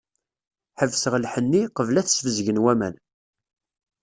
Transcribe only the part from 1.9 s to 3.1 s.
ad t-sbezgen waman.